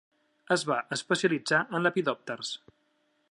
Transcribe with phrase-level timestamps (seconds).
[0.55, 2.53] Es va especialitzar en lepidòpters.